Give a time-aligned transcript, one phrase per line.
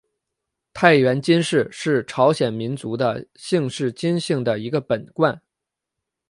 [0.73, 5.39] 太原金氏是朝鲜民族的姓氏金姓的一个本贯。